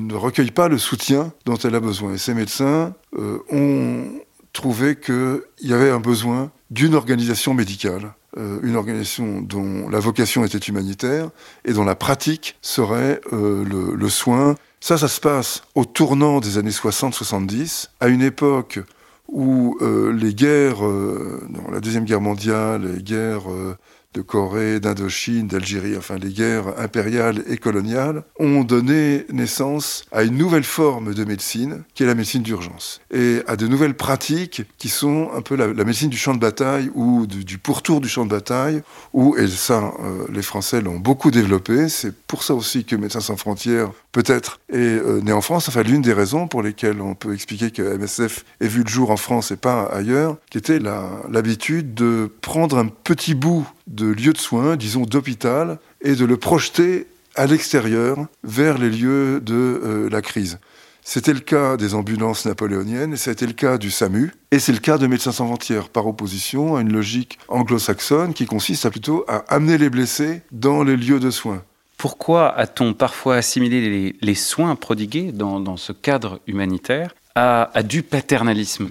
ne, 0.06 0.14
recueille 0.14 0.50
pas 0.50 0.68
le 0.68 0.78
soutien 0.78 1.32
dont 1.44 1.56
elle 1.56 1.74
a 1.74 1.80
besoin. 1.80 2.14
Et 2.14 2.18
ces 2.18 2.32
médecins 2.32 2.94
euh, 3.18 3.38
ont 3.50 4.06
trouvé 4.54 4.96
qu'il 4.96 5.42
y 5.60 5.74
avait 5.74 5.90
un 5.90 6.00
besoin 6.00 6.50
d'une 6.70 6.94
organisation 6.94 7.52
médicale, 7.52 8.14
une 8.62 8.76
organisation 8.76 9.42
dont 9.42 9.90
la 9.90 9.98
vocation 9.98 10.42
était 10.42 10.58
humanitaire 10.58 11.28
et 11.66 11.74
dont 11.74 11.84
la 11.84 11.94
pratique 11.94 12.56
serait 12.62 13.20
le 13.30 14.08
soin 14.08 14.54
ça, 14.82 14.98
ça 14.98 15.06
se 15.06 15.20
passe 15.20 15.62
au 15.76 15.84
tournant 15.84 16.40
des 16.40 16.58
années 16.58 16.70
60-70, 16.70 17.90
à 18.00 18.08
une 18.08 18.20
époque 18.20 18.80
où 19.28 19.78
euh, 19.80 20.12
les 20.12 20.34
guerres, 20.34 20.84
euh, 20.84 21.40
la 21.70 21.78
Deuxième 21.78 22.04
Guerre 22.04 22.20
mondiale, 22.20 22.92
les 22.96 23.00
guerres 23.00 23.48
euh, 23.48 23.76
de 24.14 24.22
Corée, 24.22 24.80
d'Indochine, 24.80 25.46
d'Algérie, 25.46 25.96
enfin 25.96 26.16
les 26.16 26.30
guerres 26.30 26.80
impériales 26.80 27.44
et 27.46 27.58
coloniales, 27.58 28.24
ont 28.40 28.64
donné 28.64 29.24
naissance 29.32 30.04
à 30.10 30.24
une 30.24 30.36
nouvelle 30.36 30.64
forme 30.64 31.14
de 31.14 31.24
médecine, 31.24 31.84
qui 31.94 32.02
est 32.02 32.06
la 32.06 32.16
médecine 32.16 32.42
d'urgence, 32.42 33.00
et 33.14 33.42
à 33.46 33.54
de 33.54 33.68
nouvelles 33.68 33.94
pratiques 33.94 34.64
qui 34.78 34.88
sont 34.88 35.30
un 35.32 35.42
peu 35.42 35.54
la, 35.54 35.68
médecine 35.84 36.10
du 36.10 36.18
champ 36.18 36.34
de 36.34 36.40
bataille 36.40 36.90
ou 36.96 37.26
du, 37.28 37.56
pourtour 37.56 38.00
du 38.00 38.08
champ 38.08 38.24
de 38.24 38.30
bataille, 38.30 38.82
où, 39.12 39.36
et 39.36 39.46
ça, 39.46 39.94
les 40.28 40.42
Français 40.42 40.80
l'ont 40.80 40.98
beaucoup 40.98 41.30
développé, 41.30 41.88
c'est 41.88 42.14
pour 42.26 42.42
ça 42.42 42.54
aussi 42.54 42.84
que 42.84 42.96
Médecins 42.96 43.20
sans 43.20 43.36
frontières 43.36 43.92
peut-être, 44.12 44.60
est 44.70 44.76
euh, 44.76 45.20
né 45.22 45.32
en 45.32 45.40
France. 45.40 45.68
Enfin, 45.68 45.82
l'une 45.82 46.02
des 46.02 46.12
raisons 46.12 46.46
pour 46.46 46.62
lesquelles 46.62 47.00
on 47.00 47.14
peut 47.14 47.34
expliquer 47.34 47.70
que 47.70 47.82
MSF 47.96 48.44
est 48.60 48.68
vu 48.68 48.82
le 48.84 48.88
jour 48.88 49.10
en 49.10 49.16
France 49.16 49.50
et 49.50 49.56
pas 49.56 49.84
ailleurs, 49.86 50.36
qui 50.50 50.58
était 50.58 50.78
l'habitude 50.78 51.94
de 51.94 52.30
prendre 52.42 52.78
un 52.78 52.86
petit 52.86 53.34
bout 53.34 53.66
de 53.86 54.06
lieu 54.06 54.32
de 54.32 54.38
soins, 54.38 54.76
disons 54.76 55.02
d'hôpital, 55.02 55.78
et 56.02 56.14
de 56.14 56.24
le 56.24 56.36
projeter 56.36 57.06
à 57.34 57.46
l'extérieur 57.46 58.18
vers 58.44 58.78
les 58.78 58.90
lieux 58.90 59.40
de 59.40 59.54
euh, 59.54 60.10
la 60.10 60.20
crise. 60.20 60.58
C'était 61.04 61.32
le 61.32 61.40
cas 61.40 61.76
des 61.76 61.94
ambulances 61.94 62.46
napoléoniennes, 62.46 63.16
c'était 63.16 63.46
le 63.46 63.54
cas 63.54 63.76
du 63.76 63.90
SAMU, 63.90 64.32
et 64.52 64.60
c'est 64.60 64.72
le 64.72 64.78
cas 64.78 64.98
de 64.98 65.08
Médecins 65.08 65.32
sans 65.32 65.46
frontières, 65.46 65.88
par 65.88 66.06
opposition 66.06 66.76
à 66.76 66.80
une 66.80 66.92
logique 66.92 67.38
anglo-saxonne 67.48 68.34
qui 68.34 68.46
consiste 68.46 68.86
à 68.86 68.90
plutôt 68.90 69.24
à 69.26 69.38
amener 69.48 69.78
les 69.78 69.90
blessés 69.90 70.42
dans 70.52 70.84
les 70.84 70.96
lieux 70.96 71.18
de 71.18 71.30
soins. 71.30 71.64
Pourquoi 72.02 72.52
a-t-on 72.58 72.94
parfois 72.94 73.36
assimilé 73.36 74.16
les, 74.20 74.34
soins 74.34 74.74
prodigués 74.74 75.30
dans, 75.30 75.76
ce 75.76 75.92
cadre 75.92 76.40
humanitaire 76.48 77.14
à, 77.36 77.70
du 77.84 78.02
paternalisme? 78.02 78.90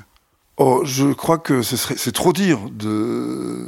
Oh, 0.55 0.83
je 0.85 1.11
crois 1.11 1.37
que 1.37 1.61
c'est 1.61 2.13
trop 2.13 2.31
dire 2.31 2.59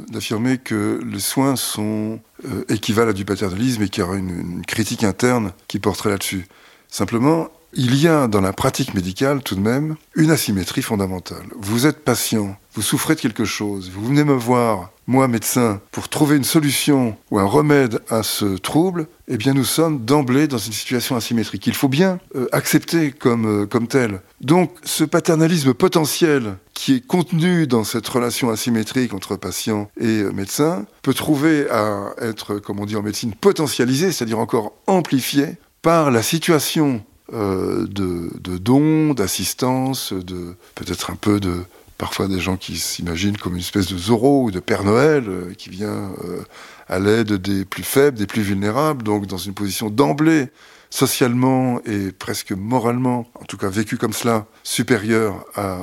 d'affirmer 0.08 0.56
que 0.56 0.98
les 1.04 1.20
soins 1.20 1.56
sont 1.56 2.20
euh, 2.46 2.64
équivalent 2.70 3.10
à 3.10 3.12
du 3.12 3.26
paternalisme 3.26 3.82
et 3.82 3.90
qu'il 3.90 4.02
y 4.02 4.06
aura 4.06 4.16
une 4.16 4.64
critique 4.66 5.04
interne 5.04 5.52
qui 5.68 5.78
porterait 5.78 6.08
là-dessus. 6.08 6.48
Simplement, 6.88 7.50
il 7.76 8.00
y 8.00 8.08
a 8.08 8.28
dans 8.28 8.40
la 8.40 8.52
pratique 8.52 8.94
médicale 8.94 9.42
tout 9.42 9.54
de 9.54 9.60
même 9.60 9.96
une 10.14 10.30
asymétrie 10.30 10.82
fondamentale. 10.82 11.44
Vous 11.58 11.86
êtes 11.86 12.04
patient, 12.04 12.56
vous 12.74 12.82
souffrez 12.82 13.14
de 13.14 13.20
quelque 13.20 13.44
chose, 13.44 13.90
vous 13.92 14.06
venez 14.06 14.24
me 14.24 14.34
voir, 14.34 14.90
moi 15.06 15.28
médecin, 15.28 15.80
pour 15.92 16.08
trouver 16.08 16.36
une 16.36 16.44
solution 16.44 17.16
ou 17.30 17.38
un 17.38 17.44
remède 17.44 18.00
à 18.08 18.22
ce 18.22 18.56
trouble, 18.56 19.06
eh 19.28 19.36
bien 19.36 19.54
nous 19.54 19.64
sommes 19.64 20.04
d'emblée 20.04 20.46
dans 20.46 20.58
une 20.58 20.72
situation 20.72 21.16
asymétrique. 21.16 21.66
Il 21.66 21.74
faut 21.74 21.88
bien 21.88 22.18
euh, 22.36 22.46
accepter 22.52 23.12
comme, 23.12 23.62
euh, 23.62 23.66
comme 23.66 23.88
tel. 23.88 24.20
Donc 24.40 24.72
ce 24.84 25.04
paternalisme 25.04 25.74
potentiel 25.74 26.56
qui 26.72 26.94
est 26.94 27.06
contenu 27.06 27.66
dans 27.66 27.84
cette 27.84 28.06
relation 28.08 28.50
asymétrique 28.50 29.14
entre 29.14 29.36
patient 29.36 29.90
et 30.00 30.20
euh, 30.20 30.32
médecin 30.32 30.86
peut 31.02 31.14
trouver 31.14 31.68
à 31.70 32.14
être, 32.20 32.56
comme 32.56 32.80
on 32.80 32.86
dit 32.86 32.96
en 32.96 33.02
médecine, 33.02 33.34
potentialisé, 33.34 34.12
c'est-à-dire 34.12 34.38
encore 34.38 34.72
amplifié 34.86 35.56
par 35.82 36.10
la 36.10 36.22
situation 36.22 37.04
euh, 37.32 37.86
de, 37.88 38.58
dons, 38.58 39.14
d'assistance, 39.14 40.12
de 40.12 40.54
peut-être 40.74 41.10
un 41.10 41.16
peu 41.16 41.40
de 41.40 41.62
parfois 41.96 42.28
des 42.28 42.38
gens 42.38 42.58
qui 42.58 42.76
s'imaginent 42.76 43.38
comme 43.38 43.54
une 43.54 43.60
espèce 43.60 43.86
de 43.86 43.96
Zorro 43.96 44.44
ou 44.44 44.50
de 44.50 44.60
Père 44.60 44.84
Noël 44.84 45.24
euh, 45.26 45.54
qui 45.54 45.70
vient 45.70 46.12
euh, 46.24 46.42
à 46.86 46.98
l'aide 46.98 47.32
des 47.32 47.64
plus 47.64 47.82
faibles, 47.82 48.18
des 48.18 48.26
plus 48.26 48.42
vulnérables, 48.42 49.02
donc 49.02 49.26
dans 49.26 49.38
une 49.38 49.54
position 49.54 49.88
d'emblée 49.88 50.48
socialement 50.90 51.80
et 51.86 52.12
presque 52.12 52.52
moralement, 52.52 53.26
en 53.40 53.44
tout 53.44 53.56
cas 53.56 53.70
vécue 53.70 53.96
comme 53.96 54.12
cela, 54.12 54.44
supérieure 54.62 55.46
à, 55.54 55.78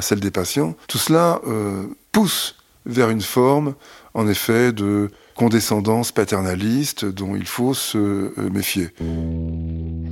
celle 0.00 0.20
des 0.20 0.30
patients. 0.30 0.76
Tout 0.86 0.98
cela 0.98 1.40
pousse 2.12 2.56
vers 2.86 3.10
une 3.10 3.20
forme, 3.20 3.74
en 4.14 4.26
effet, 4.26 4.72
de 4.72 5.10
condescendance 5.34 6.12
paternaliste 6.12 7.04
dont 7.04 7.36
il 7.36 7.46
faut 7.46 7.74
se 7.74 8.32
méfier. 8.48 8.90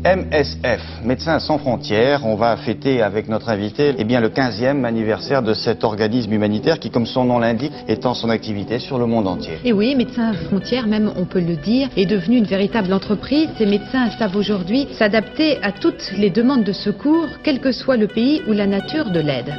MSF, 0.05 1.05
Médecins 1.05 1.39
sans 1.39 1.59
frontières, 1.59 2.27
on 2.27 2.35
va 2.35 2.57
fêter 2.57 3.03
avec 3.03 3.29
notre 3.29 3.49
invité 3.49 3.95
eh 3.97 4.03
bien, 4.03 4.21
le 4.21 4.31
15e 4.31 4.85
anniversaire 4.85 5.43
de 5.43 5.55
cet 5.55 5.85
organisme 5.85 6.33
humanitaire 6.33 6.81
qui, 6.81 6.91
comme 6.91 7.07
son 7.07 7.25
nom 7.25 7.39
l'indique, 7.39 7.73
étend 7.87 8.13
son 8.13 8.29
activité 8.29 8.81
sur 8.81 8.99
le 8.99 9.07
monde 9.07 9.29
entier. 9.29 9.59
Et 9.65 9.73
oui, 9.73 9.95
Médecins 9.95 10.33
sans 10.33 10.49
frontières, 10.49 10.89
même 10.89 11.13
on 11.15 11.25
peut 11.25 11.41
le 11.41 11.55
dire, 11.55 11.89
est 11.97 12.07
devenu 12.07 12.39
une 12.39 12.47
véritable 12.47 12.93
entreprise. 12.93 13.49
Ces 13.59 13.67
médecins 13.67 14.11
savent 14.19 14.35
aujourd'hui 14.35 14.89
s'adapter 14.99 15.63
à 15.63 15.71
toutes 15.71 16.11
les 16.17 16.31
demandes 16.31 16.65
de 16.65 16.73
secours, 16.73 17.29
quel 17.45 17.61
que 17.61 17.71
soit 17.71 17.97
le 17.97 18.09
pays 18.09 18.43
ou 18.49 18.53
la 18.53 18.67
nature 18.67 19.09
de 19.13 19.21
l'aide. 19.21 19.55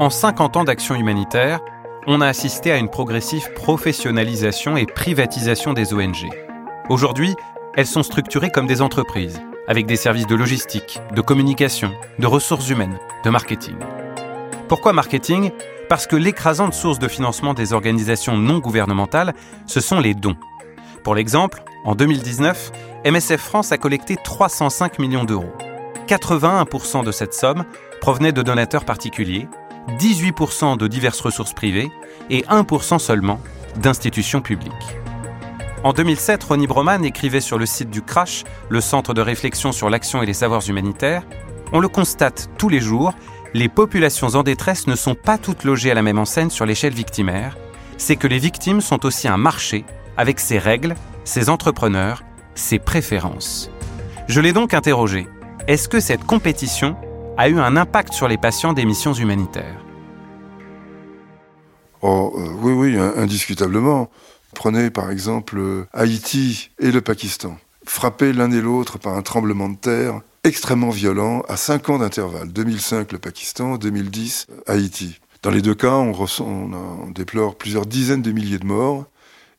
En 0.00 0.10
50 0.10 0.56
ans 0.56 0.64
d'action 0.64 0.96
humanitaire, 0.96 1.60
on 2.08 2.20
a 2.20 2.26
assisté 2.26 2.72
à 2.72 2.78
une 2.78 2.88
progressive 2.88 3.52
professionnalisation 3.54 4.76
et 4.76 4.86
privatisation 4.86 5.72
des 5.72 5.94
ONG. 5.94 6.28
Aujourd'hui, 6.88 7.36
elles 7.74 7.86
sont 7.86 8.02
structurées 8.02 8.50
comme 8.50 8.66
des 8.66 8.82
entreprises, 8.82 9.40
avec 9.66 9.86
des 9.86 9.96
services 9.96 10.26
de 10.26 10.34
logistique, 10.34 11.00
de 11.14 11.20
communication, 11.20 11.92
de 12.18 12.26
ressources 12.26 12.68
humaines, 12.68 12.98
de 13.24 13.30
marketing. 13.30 13.76
Pourquoi 14.68 14.92
marketing? 14.92 15.50
Parce 15.88 16.06
que 16.06 16.16
l'écrasante 16.16 16.74
source 16.74 16.98
de 16.98 17.08
financement 17.08 17.54
des 17.54 17.72
organisations 17.72 18.36
non 18.36 18.58
gouvernementales, 18.58 19.34
ce 19.66 19.80
sont 19.80 20.00
les 20.00 20.14
dons. 20.14 20.36
Pour 21.02 21.14
l'exemple, 21.14 21.62
en 21.84 21.94
2019, 21.94 22.72
MSF 23.04 23.40
France 23.40 23.72
a 23.72 23.78
collecté 23.78 24.16
305 24.16 24.98
millions 24.98 25.24
d'euros. 25.24 25.52
81% 26.08 27.04
de 27.04 27.12
cette 27.12 27.34
somme 27.34 27.64
provenait 28.00 28.32
de 28.32 28.42
donateurs 28.42 28.84
particuliers, 28.84 29.48
18% 29.98 30.76
de 30.76 30.86
diverses 30.88 31.20
ressources 31.20 31.54
privées 31.54 31.90
et 32.30 32.42
1% 32.42 32.98
seulement 32.98 33.40
d'institutions 33.76 34.40
publiques. 34.40 35.01
En 35.84 35.92
2007, 35.92 36.44
Ronnie 36.44 36.68
Broman 36.68 37.04
écrivait 37.04 37.40
sur 37.40 37.58
le 37.58 37.66
site 37.66 37.90
du 37.90 38.02
Crash, 38.02 38.44
le 38.68 38.80
centre 38.80 39.14
de 39.14 39.20
réflexion 39.20 39.72
sur 39.72 39.90
l'action 39.90 40.22
et 40.22 40.26
les 40.26 40.32
savoirs 40.32 40.62
humanitaires 40.68 41.24
On 41.72 41.80
le 41.80 41.88
constate 41.88 42.50
tous 42.56 42.68
les 42.68 42.78
jours, 42.78 43.14
les 43.52 43.68
populations 43.68 44.28
en 44.28 44.44
détresse 44.44 44.86
ne 44.86 44.94
sont 44.94 45.16
pas 45.16 45.38
toutes 45.38 45.64
logées 45.64 45.90
à 45.90 45.94
la 45.94 46.02
même 46.02 46.20
enseigne 46.20 46.50
sur 46.50 46.66
l'échelle 46.66 46.94
victimaire. 46.94 47.58
C'est 47.98 48.14
que 48.14 48.28
les 48.28 48.38
victimes 48.38 48.80
sont 48.80 49.04
aussi 49.04 49.26
un 49.26 49.36
marché 49.36 49.84
avec 50.16 50.38
ses 50.38 50.58
règles, 50.58 50.94
ses 51.24 51.48
entrepreneurs, 51.48 52.22
ses 52.54 52.78
préférences. 52.78 53.68
Je 54.28 54.40
l'ai 54.40 54.52
donc 54.52 54.74
interrogé. 54.74 55.26
Est-ce 55.66 55.88
que 55.88 55.98
cette 55.98 56.24
compétition 56.24 56.94
a 57.36 57.48
eu 57.48 57.58
un 57.58 57.76
impact 57.76 58.12
sur 58.12 58.28
les 58.28 58.38
patients 58.38 58.72
des 58.72 58.84
missions 58.84 59.14
humanitaires? 59.14 59.84
Oh, 62.02 62.32
euh, 62.36 62.48
oui, 62.60 62.72
oui, 62.72 62.98
indiscutablement. 63.16 64.10
Prenez 64.54 64.90
par 64.90 65.10
exemple 65.10 65.58
euh, 65.58 65.86
Haïti 65.92 66.70
et 66.78 66.90
le 66.90 67.00
Pakistan, 67.00 67.56
frappés 67.84 68.32
l'un 68.32 68.50
et 68.52 68.60
l'autre 68.60 68.98
par 68.98 69.16
un 69.16 69.22
tremblement 69.22 69.68
de 69.68 69.76
terre 69.76 70.20
extrêmement 70.44 70.90
violent 70.90 71.42
à 71.48 71.56
5 71.56 71.88
ans 71.90 71.98
d'intervalle. 71.98 72.52
2005 72.52 73.12
le 73.12 73.18
Pakistan, 73.18 73.76
2010 73.76 74.48
Haïti. 74.66 75.20
Dans 75.42 75.50
les 75.50 75.62
deux 75.62 75.74
cas, 75.74 75.96
on, 75.96 76.12
on, 76.40 77.10
déplore 77.10 77.56
plusieurs 77.56 77.86
dizaines 77.86 78.22
de 78.22 78.30
milliers 78.30 78.58
de 78.58 78.66
morts 78.66 79.06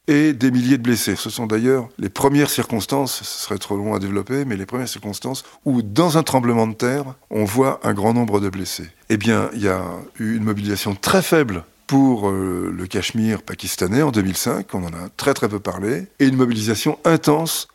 et 0.08 0.34
des 0.34 0.52
milliers 0.52 0.78
de 0.78 0.84
blessés. 0.84 1.16
Ce 1.16 1.30
sont 1.30 1.46
d'ailleurs 1.46 1.90
les 1.98 2.10
premières 2.10 2.50
circonstances, 2.50 3.22
ce 3.24 3.44
serait 3.44 3.58
trop 3.58 3.76
long 3.76 3.94
à 3.94 4.00
développer, 4.00 4.46
mais 4.46 4.56
les 4.56 4.66
premières 4.66 4.88
circonstances 4.88 5.44
où, 5.66 5.82
dans 5.82 6.18
un 6.18 6.24
tremblement 6.24 6.68
de 6.68 6.74
terre, 6.74 7.16
on 7.30 7.44
voit 7.44 7.80
un 7.84 7.94
grand 7.94 8.14
nombre 8.14 8.40
de 8.40 8.50
blessés. 8.50 8.90
Eh 9.10 9.18
bien, 9.18 9.50
il 9.54 9.62
y 9.62 9.68
a 9.68 9.84
eu 10.20 10.36
une 10.36 10.44
mobilisation 10.44 10.96
très 10.96 11.22
faible 11.22 11.66
pour 11.88 12.30
euh, 12.30 12.72
le 12.76 12.88
Cachemire 12.88 13.42
pakistanais 13.42 14.02
en 14.02 14.12
2005, 14.12 14.74
on 14.74 14.84
en 14.84 14.94
a 14.94 15.10
très 15.18 15.34
très 15.34 15.50
peu 15.50 15.60
parlé, 15.60 16.08
et 16.20 16.26
une 16.26 16.36
mobilisation 16.36 17.00
intense 17.06 17.68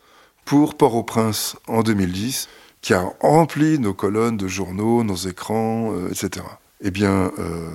pour 0.45 0.77
Port-au-Prince 0.77 1.57
en 1.67 1.83
2010, 1.83 2.49
qui 2.81 2.95
a 2.95 3.05
rempli 3.21 3.79
nos 3.79 3.95
colonnes 3.95 4.37
de 4.37 4.49
journaux, 4.49 5.05
nos 5.05 5.17
écrans, 5.17 5.93
euh, 5.93 6.09
etc 6.09 6.45
eh 6.81 6.93
bien, 6.93 7.33
euh, 7.39 7.69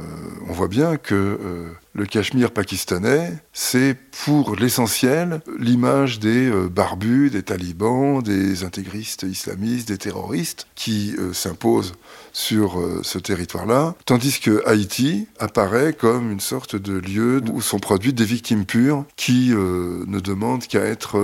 on 0.48 0.54
voit 0.54 0.70
bien 0.70 0.96
que 0.96 1.14
euh, 1.14 1.68
le 1.94 2.06
Cachemire 2.06 2.52
pakistanais, 2.52 3.34
c'est 3.52 3.98
pour 4.24 4.56
l'essentiel 4.56 5.42
l'image 5.60 6.20
des 6.20 6.50
euh, 6.50 6.70
barbus, 6.70 7.30
des 7.30 7.44
talibans, 7.44 8.22
des 8.22 8.64
intégristes 8.64 9.24
islamistes, 9.24 9.90
des 9.90 9.98
terroristes 9.98 10.68
qui 10.76 11.16
s'imposent 11.34 11.94
sur 12.32 12.82
ce 13.04 13.20
territoire-là, 13.20 13.96
tandis 14.06 14.40
que 14.40 14.64
Haïti 14.66 15.28
apparaît 15.38 15.94
comme 15.94 16.32
une 16.32 16.40
sorte 16.40 16.76
de 16.76 16.94
lieu 16.94 17.42
où 17.52 17.62
sont 17.62 17.80
produites 17.80 18.16
des 18.16 18.26
victimes 18.26 18.66
pures 18.66 19.06
qui 19.16 19.50
ne 19.50 20.20
demandent 20.20 20.66
qu'à 20.66 20.84
être 20.84 21.20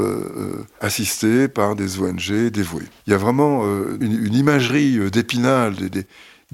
assistées 0.82 1.48
par 1.48 1.76
des 1.76 2.00
ONG 2.00 2.50
dévouées. 2.52 2.88
Il 3.08 3.12
y 3.12 3.14
a 3.14 3.18
vraiment 3.18 3.64
une, 4.00 4.34
imagerie 4.34 5.10
d'épinal, 5.10 5.76
des 5.76 5.90
des 5.90 6.06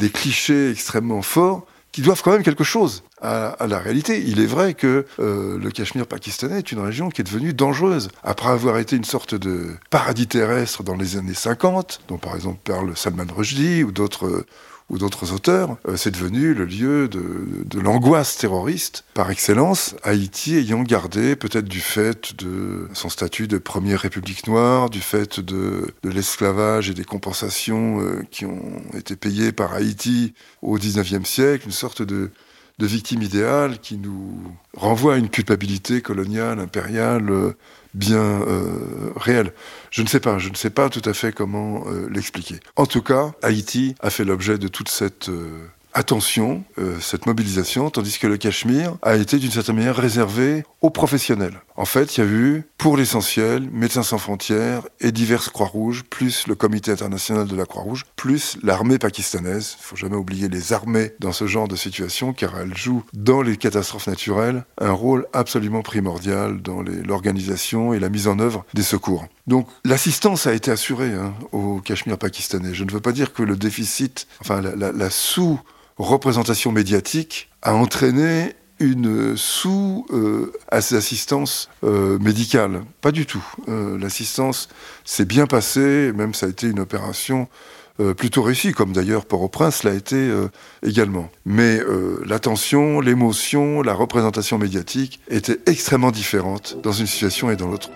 clichés 0.09 0.71
extrêmement 0.71 1.21
forts 1.21 1.65
qui 1.91 2.01
doivent 2.01 2.21
quand 2.21 2.31
même 2.31 2.43
quelque 2.43 2.65
chose 2.65 3.03
à, 3.21 3.55
la 3.69 3.79
réalité. 3.79 4.21
Il 4.27 4.41
est 4.41 4.45
vrai 4.45 4.73
que 4.73 5.05
euh, 5.19 5.57
le 5.57 5.71
Cachemire 5.71 6.05
pakistanais 6.05 6.57
est 6.57 6.73
une 6.73 6.79
région 6.79 7.09
qui 7.09 7.21
est 7.21 7.23
devenue 7.23 7.53
dangereuse. 7.53 8.09
Après 8.21 8.49
avoir 8.49 8.77
été 8.79 8.97
une 8.97 9.05
sorte 9.05 9.33
de 9.33 9.69
paradis 9.89 10.27
terrestre 10.27 10.83
dans 10.83 10.95
les 10.97 11.15
années 11.15 11.33
50, 11.33 12.01
dont 12.09 12.17
par 12.17 12.35
exemple 12.35 12.59
parle 12.65 12.97
Salman 12.97 13.27
Rushdie 13.33 13.83
ou 13.83 13.93
d'autres 13.93 14.45
ou 14.89 14.97
d'autres 14.97 15.33
auteurs, 15.33 15.77
euh, 15.87 15.97
c'est 15.97 16.11
devenu 16.11 16.53
le 16.53 16.65
lieu 16.65 17.07
de, 17.07 17.79
l'angoisse 17.79 18.37
terroriste 18.37 19.03
par 19.13 19.31
excellence, 19.31 19.95
Haïti 20.03 20.55
ayant 20.55 20.83
gardé, 20.83 21.35
peut-être 21.35 21.67
du 21.67 21.79
fait 21.79 22.35
de 22.35 22.87
son 22.93 23.09
statut 23.09 23.47
de 23.47 23.57
première 23.57 23.99
république 24.01 24.47
noire, 24.47 24.89
du 24.89 25.01
fait 25.01 25.39
de, 25.39 25.93
l'esclavage 26.03 26.89
et 26.89 26.93
des 26.93 27.03
compensations 27.03 27.99
euh, 27.99 28.23
qui 28.31 28.45
ont 28.45 28.81
été 28.95 29.15
payées 29.15 29.51
par 29.51 29.73
Haïti 29.73 30.33
au 30.61 30.77
XIXe 30.77 31.27
siècle, 31.27 31.65
une 31.65 31.71
sorte 31.71 32.01
de, 32.01 32.31
victime 32.79 33.21
idéale 33.21 33.79
qui 33.79 33.97
nous 33.97 34.37
renvoie 34.75 35.15
à 35.15 35.17
une 35.17 35.29
culpabilité 35.29 36.01
coloniale, 36.01 36.59
impériale, 36.59 37.29
euh, 37.29 37.57
bien 37.95 38.17
euh, 38.17 39.11
réelle. 39.15 39.53
Je 39.89 40.01
ne 40.01 40.07
sais 40.07 40.19
pas, 40.19 40.37
je 40.37 40.49
ne 40.49 40.55
sais 40.55 40.69
pas 40.69 40.89
tout 40.89 41.01
à 41.05 41.13
fait 41.13 41.31
comment 41.31 41.85
euh, 41.87 42.07
l'expliquer. 42.11 42.59
En 42.75 42.85
tout 42.85 43.01
cas, 43.01 43.31
Haïti 43.41 43.95
a 44.01 44.09
fait 44.09 44.25
l'objet 44.25 44.57
de 44.57 44.67
toute 44.67 44.89
cette 44.89 45.29
attention, 45.95 46.63
euh, 46.77 46.99
cette 46.99 47.25
mobilisation, 47.25 47.89
tandis 47.89 48.19
que 48.19 48.27
le 48.27 48.37
Cachemire 48.37 48.97
a 49.01 49.15
été 49.15 49.39
d'une 49.39 49.49
certaine 49.49 49.77
manière 49.77 49.95
réservé 49.95 50.65
aux 50.81 50.89
professionnels. 50.89 51.61
En 51.77 51.85
fait, 51.85 52.17
il 52.17 52.19
y 52.19 52.23
a 52.23 52.29
eu, 52.29 52.63
pour 52.77 52.97
l'essentiel, 52.97 53.69
Médecins 53.71 54.03
sans 54.03 54.17
frontières 54.17 54.83
et 54.99 55.11
diverses 55.11 55.49
Croix-Rouges, 55.49 56.03
plus 56.03 56.47
le 56.47 56.55
Comité 56.55 56.91
international 56.91 57.47
de 57.47 57.55
la 57.55 57.65
Croix-Rouge, 57.65 58.05
plus 58.17 58.57
l'armée 58.61 58.99
pakistanaise. 58.99 59.77
Il 59.79 59.83
faut 59.83 59.95
jamais 59.95 60.17
oublier 60.17 60.49
les 60.49 60.73
armées 60.73 61.13
dans 61.19 61.31
ce 61.31 61.47
genre 61.47 61.67
de 61.67 61.77
situation, 61.77 62.33
car 62.33 62.59
elles 62.59 62.75
jouent 62.75 63.03
dans 63.13 63.41
les 63.41 63.55
catastrophes 63.55 64.07
naturelles 64.07 64.65
un 64.79 64.91
rôle 64.91 65.25
absolument 65.31 65.81
primordial 65.81 66.61
dans 66.61 66.81
l'organisation 66.81 67.93
et 67.93 67.99
la 67.99 68.09
mise 68.09 68.27
en 68.27 68.39
œuvre 68.39 68.65
des 68.73 68.83
secours. 68.83 69.25
Donc 69.47 69.67
l'assistance 69.85 70.45
a 70.45 70.53
été 70.53 70.71
assurée 70.71 71.13
hein, 71.13 71.33
au 71.53 71.79
Cachemire 71.79 72.17
pakistanais. 72.17 72.73
Je 72.73 72.83
ne 72.83 72.91
veux 72.91 72.99
pas 72.99 73.13
dire 73.13 73.31
que 73.31 73.43
le 73.43 73.55
déficit, 73.55 74.27
enfin 74.41 74.61
la 74.61 75.09
sous 75.09 75.59
représentation 75.97 76.71
médiatique 76.71 77.49
a 77.61 77.73
entraîné 77.73 78.55
une 78.79 79.37
sous 79.37 80.05
euh, 80.11 80.51
euh, 81.83 82.19
médicale. 82.19 82.83
Pas 83.01 83.11
du 83.11 83.25
tout. 83.25 83.43
Euh, 83.69 83.97
l'assistance 83.97 84.67
s'est 85.05 85.25
bien 85.25 85.47
passée, 85.47 86.11
même 86.13 86.33
ça 86.33 86.47
a 86.47 86.49
été 86.49 86.67
une 86.67 86.79
opération 86.79 87.47
euh, 88.01 88.13
plutôt 88.13 88.41
réussie, 88.41 88.73
comme 88.73 88.91
d'ailleurs 88.91 89.25
Port-au-Prince 89.25 89.83
l'a 89.83 89.93
été 89.93 90.29
également. 90.83 91.29
Mais 91.45 91.79
l'attention, 92.25 92.99
l'émotion, 92.99 93.81
la 93.81 93.93
représentation 93.93 94.57
médiatique 94.57 95.21
étaient 95.29 95.59
extrêmement 95.65 96.11
différentes 96.11 96.77
dans 96.83 96.91
une 96.91 97.07
situation 97.07 97.49
et 97.49 97.55
dans 97.55 97.67
l'autre. 97.67 97.89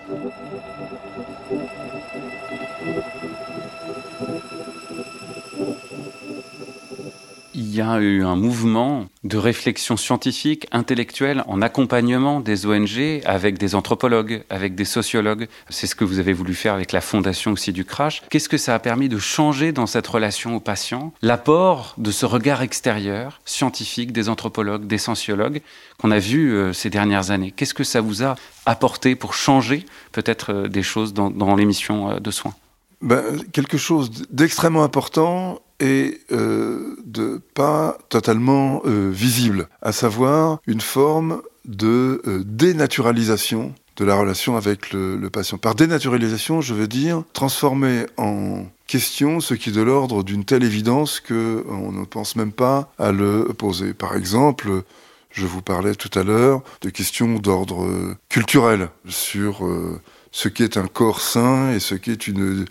Il 7.70 7.76
y 7.76 7.80
a 7.80 8.00
eu 8.00 8.24
un 8.24 8.34
mouvement 8.34 9.06
de 9.22 9.38
réflexion 9.38 9.96
scientifique, 9.96 10.66
intellectuelle, 10.72 11.44
en 11.46 11.62
accompagnement 11.62 12.40
des 12.40 12.66
ONG 12.66 13.22
avec 13.24 13.58
des 13.58 13.76
anthropologues, 13.76 14.42
avec 14.50 14.74
des 14.74 14.84
sociologues. 14.84 15.46
C'est 15.68 15.86
ce 15.86 15.94
que 15.94 16.02
vous 16.02 16.18
avez 16.18 16.32
voulu 16.32 16.54
faire 16.54 16.74
avec 16.74 16.90
la 16.90 17.00
fondation 17.00 17.52
aussi 17.52 17.72
du 17.72 17.84
Crash. 17.84 18.22
Qu'est-ce 18.28 18.48
que 18.48 18.58
ça 18.58 18.74
a 18.74 18.80
permis 18.80 19.08
de 19.08 19.18
changer 19.18 19.70
dans 19.70 19.86
cette 19.86 20.08
relation 20.08 20.56
au 20.56 20.60
patient 20.60 21.12
L'apport 21.22 21.94
de 21.96 22.10
ce 22.10 22.26
regard 22.26 22.60
extérieur, 22.60 23.40
scientifique, 23.44 24.10
des 24.10 24.28
anthropologues, 24.28 24.88
des 24.88 24.98
sociologues, 24.98 25.62
qu'on 25.96 26.10
a 26.10 26.18
vu 26.18 26.52
euh, 26.52 26.72
ces 26.72 26.90
dernières 26.90 27.30
années. 27.30 27.52
Qu'est-ce 27.52 27.74
que 27.74 27.84
ça 27.84 28.00
vous 28.00 28.24
a 28.24 28.34
apporté 28.66 29.14
pour 29.14 29.32
changer 29.32 29.86
peut-être 30.10 30.52
euh, 30.52 30.68
des 30.68 30.82
choses 30.82 31.14
dans, 31.14 31.30
dans 31.30 31.54
l'émission 31.54 32.10
euh, 32.10 32.18
de 32.18 32.32
soins? 32.32 32.54
Ben, 33.00 33.22
Quelque 33.52 33.78
chose 33.78 34.10
d'extrêmement 34.30 34.82
important 34.82 35.60
et 35.80 36.20
euh, 36.30 36.96
de 37.04 37.40
pas 37.54 37.98
totalement 38.08 38.82
euh, 38.84 39.10
visible, 39.10 39.68
à 39.82 39.92
savoir 39.92 40.60
une 40.66 40.80
forme 40.80 41.42
de 41.64 42.22
euh, 42.26 42.42
dénaturalisation 42.44 43.74
de 43.96 44.04
la 44.04 44.14
relation 44.14 44.56
avec 44.56 44.92
le, 44.92 45.28
patient. 45.30 45.58
Par 45.58 45.74
dénaturalisation, 45.74 46.62
je 46.62 46.72
veux 46.72 46.86
dire 46.86 47.22
transformer 47.34 48.06
en 48.16 48.64
question 48.86 49.40
ce 49.40 49.52
qui 49.52 49.68
est 49.68 49.72
de 49.72 49.82
l'ordre 49.82 50.22
d'une 50.22 50.44
telle 50.44 50.64
évidence 50.64 51.20
que 51.20 51.64
on 51.68 51.92
ne 51.92 52.04
pense 52.06 52.34
même 52.34 52.52
pas 52.52 52.92
à 52.98 53.12
le 53.12 53.44
poser. 53.56 53.92
Par 53.92 54.16
exemple, 54.16 54.84
je 55.30 55.44
vous 55.44 55.60
parlais 55.60 55.94
tout 55.94 56.18
à 56.18 56.22
l'heure 56.22 56.62
de 56.80 56.88
questions 56.88 57.38
d'ordre 57.38 57.86
culturel 58.30 58.88
sur 59.06 59.68
ce 60.32 60.48
qu'est 60.48 60.78
un 60.78 60.86
corps 60.86 61.20
sain 61.20 61.72
et 61.72 61.78
ce 61.78 61.94
qu'est 61.94 62.26
une 62.26 62.64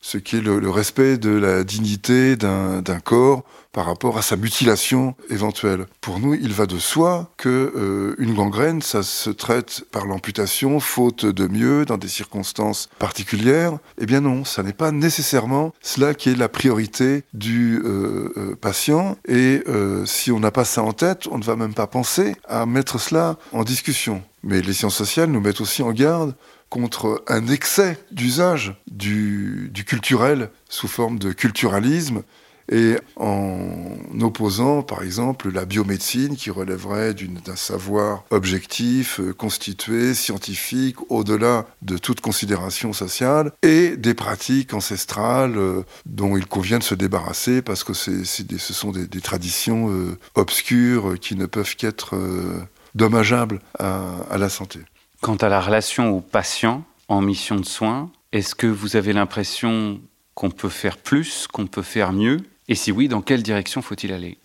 ce 0.00 0.18
qui 0.18 0.36
est 0.36 0.40
le, 0.40 0.70
respect 0.70 1.18
de 1.18 1.30
la 1.30 1.64
dignité 1.64 2.36
d'un 2.36 3.00
corps 3.02 3.44
par 3.76 3.84
rapport 3.84 4.16
à 4.16 4.22
sa 4.22 4.36
mutilation 4.36 5.14
éventuelle. 5.28 5.84
Pour 6.00 6.18
nous, 6.18 6.32
il 6.32 6.54
va 6.54 6.64
de 6.64 6.78
soi 6.78 7.30
que 7.36 7.72
euh, 7.76 8.14
une 8.16 8.32
gangrène, 8.32 8.80
ça 8.80 9.02
se 9.02 9.28
traite 9.28 9.84
par 9.92 10.06
l'amputation, 10.06 10.80
faute 10.80 11.26
de 11.26 11.46
mieux, 11.46 11.84
dans 11.84 11.98
des 11.98 12.08
circonstances 12.08 12.88
particulières. 12.98 13.76
Eh 14.00 14.06
bien 14.06 14.22
non, 14.22 14.46
ça 14.46 14.62
n'est 14.62 14.72
pas 14.72 14.92
nécessairement 14.92 15.74
cela 15.82 16.14
qui 16.14 16.30
est 16.30 16.36
la 16.36 16.48
priorité 16.48 17.24
du 17.34 17.82
euh, 17.84 18.32
euh, 18.38 18.56
patient. 18.58 19.18
Et 19.28 19.62
si 20.06 20.32
on 20.32 20.40
n'a 20.40 20.50
pas 20.50 20.64
ça 20.64 20.82
en 20.82 20.94
tête, 20.94 21.28
on 21.30 21.36
ne 21.36 21.44
va 21.44 21.54
même 21.54 21.74
pas 21.74 21.86
penser 21.86 22.34
à 22.48 22.64
mettre 22.64 22.98
cela 22.98 23.36
en 23.52 23.62
discussion. 23.62 24.22
Mais 24.42 24.62
les 24.62 24.72
sciences 24.72 24.94
sociales 24.94 25.28
nous 25.28 25.40
mettent 25.40 25.60
aussi 25.60 25.82
en 25.82 25.92
garde 25.92 26.34
contre 26.68 27.22
un 27.28 27.46
excès 27.46 27.98
d'usage 28.10 28.74
du, 28.90 29.70
culturel 29.86 30.50
sous 30.68 30.88
forme 30.88 31.18
de 31.18 31.32
culturalisme 31.32 32.22
et 32.70 32.96
en 33.14 33.96
opposant, 34.20 34.82
par 34.82 35.04
exemple, 35.04 35.52
la 35.52 35.64
biomédecine 35.64 36.36
qui 36.36 36.50
relèverait 36.50 37.14
d'un 37.14 37.54
savoir 37.54 38.24
objectif, 38.30 39.20
euh, 39.20 39.32
constitué, 39.32 40.14
scientifique, 40.14 40.96
au-delà 41.08 41.66
de 41.82 41.96
toute 41.96 42.20
considération 42.20 42.92
sociale, 42.92 43.52
et 43.62 43.96
des 43.96 44.14
pratiques 44.14 44.74
ancestrales 44.74 45.56
euh, 45.56 45.82
dont 46.06 46.36
il 46.36 46.46
convient 46.46 46.78
de 46.78 46.82
se 46.82 46.96
débarrasser 46.96 47.62
parce 47.62 47.84
que 47.84 47.94
ce 47.94 48.24
sont 48.24 48.90
des, 48.90 49.20
traditions 49.20 49.90
euh, 49.90 50.18
obscures 50.34 51.20
qui 51.20 51.36
ne 51.36 51.46
peuvent 51.46 51.76
qu'être 51.76 52.16
dommageables 52.96 53.60
à 53.78 54.38
la 54.38 54.48
santé. 54.48 54.80
Quant 55.22 55.36
à 55.36 55.48
la 55.48 55.60
relation 55.60 56.10
au 56.10 56.20
patient 56.20 56.84
en 57.08 57.20
mission 57.20 57.56
de 57.56 57.64
soins, 57.64 58.10
est-ce 58.32 58.54
que 58.54 58.66
vous 58.66 58.96
avez 58.96 59.12
l'impression 59.12 60.00
qu'on 60.34 60.50
peut 60.50 60.68
faire 60.68 60.98
plus, 60.98 61.46
qu'on 61.46 61.66
peut 61.66 61.82
faire 61.82 62.12
mieux? 62.12 62.42
Et 62.68 62.74
si 62.74 62.92
oui, 62.92 63.08
dans 63.08 63.22
quelle 63.22 63.42
direction 63.42 63.80
faut-il 63.80 64.12
aller? 64.12 64.38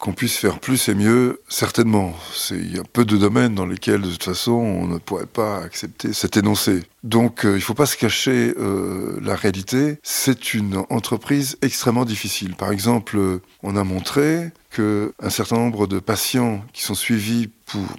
Qu'on 0.00 0.14
puisse 0.14 0.38
faire 0.38 0.58
plus 0.58 0.88
et 0.88 0.94
mieux, 0.94 1.42
certainement. 1.48 2.14
Il 2.50 2.74
y 2.74 2.78
a 2.78 2.82
peu 2.82 3.04
de 3.04 3.18
domaines 3.18 3.54
dans 3.54 3.66
lesquels, 3.66 4.00
de 4.00 4.10
toute 4.10 4.24
façon, 4.24 4.52
on 4.52 4.86
ne 4.86 4.98
pourrait 4.98 5.26
pas 5.26 5.58
accepter 5.58 6.14
cet 6.14 6.38
énoncé. 6.38 6.84
Donc, 7.04 7.44
euh, 7.44 7.50
il 7.50 7.56
ne 7.56 7.60
faut 7.60 7.74
pas 7.74 7.84
se 7.84 7.98
cacher 7.98 8.54
euh, 8.58 9.20
la 9.22 9.36
réalité. 9.36 9.98
C'est 10.02 10.54
une 10.54 10.82
entreprise 10.88 11.58
extrêmement 11.60 12.06
difficile. 12.06 12.56
Par 12.56 12.72
exemple, 12.72 13.40
on 13.62 13.76
a 13.76 13.84
montré 13.84 14.52
que 14.70 15.12
un 15.20 15.30
certain 15.30 15.56
nombre 15.56 15.86
de 15.86 15.98
patients 15.98 16.64
qui 16.72 16.82
sont 16.82 16.94
suivis 16.94 17.50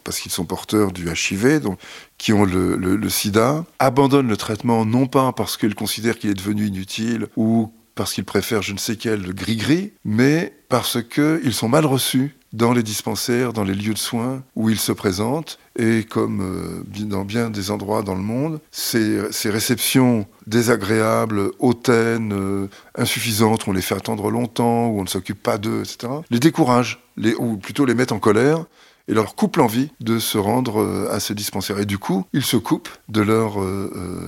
parce 0.04 0.20
qu'ils 0.20 0.32
sont 0.32 0.46
porteurs 0.46 0.92
du 0.92 1.08
HIV, 1.08 1.60
donc 1.60 1.78
qui 2.18 2.34
ont 2.34 2.46
le 2.46 3.10
sida, 3.10 3.64
abandonnent 3.78 4.28
le 4.28 4.38
traitement 4.38 4.86
non 4.86 5.06
pas 5.06 5.34
parce 5.34 5.56
qu'ils 5.56 5.76
considèrent 5.76 6.18
qu'il 6.18 6.32
est 6.32 6.36
devenu 6.36 6.66
inutile 6.66 7.28
ou 7.36 7.72
parce 8.02 8.14
qu'ils 8.14 8.26
préfèrent 8.26 8.64
je 8.64 8.74
ne 8.74 8.80
sais 8.80 8.96
quel 8.96 9.32
gris-gris, 9.32 9.94
mais 10.04 10.56
parce 10.70 10.98
qu'ils 11.04 11.54
sont 11.54 11.70
mal 11.70 11.86
reçus 11.86 12.36
dans 12.52 12.74
les 12.74 12.82
dispensaires, 12.82 13.54
dans 13.54 13.64
les 13.64 13.76
lieux 13.76 13.94
de 13.94 14.00
soins 14.00 14.42
où 14.56 14.72
ils 14.72 14.80
se 14.80 14.92
présentent. 14.92 15.60
Et 15.78 16.04
comme 16.04 16.42
euh, 16.42 17.06
dans 17.06 17.26
bien 17.26 17.52
des 17.52 17.70
endroits 17.70 18.02
dans 18.02 18.16
le 18.16 18.24
monde, 18.24 18.60
ces, 18.72 19.22
réceptions 19.46 20.26
désagréables, 20.48 21.52
hautaines, 21.60 22.34
euh, 22.34 22.68
insuffisantes, 22.96 23.68
où 23.68 23.70
on 23.70 23.74
les 23.74 23.84
fait 23.84 23.94
attendre 23.94 24.32
longtemps, 24.32 24.88
où 24.88 25.00
on 25.00 25.04
ne 25.04 25.08
s'occupe 25.08 25.44
pas 25.44 25.60
d'eux, 25.60 25.82
etc., 25.82 26.12
les 26.32 26.40
découragent, 26.40 27.04
les, 27.18 27.36
ou 27.36 27.58
plutôt 27.58 27.86
les 27.86 27.94
mettent 27.94 28.14
en 28.14 28.20
colère 28.20 28.66
et 29.10 29.14
leur 29.14 29.36
coupe 29.36 29.58
l'envie 29.58 29.92
de 30.00 30.18
se 30.18 30.40
rendre 30.40 30.82
euh, 30.82 31.08
à 31.12 31.20
ces 31.20 31.36
dispensaires. 31.36 31.78
Et 31.78 31.86
du 31.86 32.00
coup, 32.00 32.26
ils 32.34 32.46
se 32.46 32.58
coupent 32.58 32.90
de 33.10 33.22
leur 33.22 33.58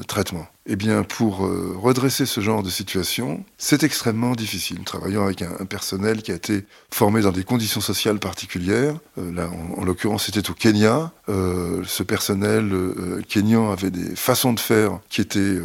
traitement. 0.06 0.46
Eh 0.66 0.76
bien, 0.76 1.04
pour 1.04 1.40
redresser 1.40 2.26
ce 2.26 2.40
genre 2.40 2.64
de 2.64 2.70
situation, 2.70 3.44
c'est 3.58 3.84
extrêmement 3.84 4.32
difficile. 4.32 4.80
Travaillant 4.86 5.26
avec 5.26 5.42
un, 5.42 5.66
personnel 5.66 6.22
qui 6.22 6.32
a 6.32 6.36
été 6.36 6.66
formé 6.90 7.22
dans 7.22 7.34
des 7.34 7.44
conditions 7.44 7.82
sociales 7.82 8.20
particulières, 8.20 8.96
là, 9.18 9.50
en 9.78 9.84
l'occurrence, 9.84 10.26
c'était 10.26 10.50
au 10.50 10.54
Kenya, 10.54 11.12
euh, 11.30 11.84
ce 11.86 12.04
personnel 12.04 12.74
euh, 12.74 13.22
kényan 13.30 13.72
avait 13.72 13.92
des 13.92 14.14
façons 14.14 14.52
de 14.52 14.60
faire 14.60 15.00
qui 15.08 15.22
étaient 15.22 15.40
euh, 15.40 15.64